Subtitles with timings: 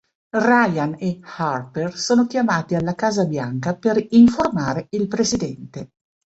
[0.35, 5.89] Ryan e Harper sono chiamati alla Casa Bianca per informare il presidente.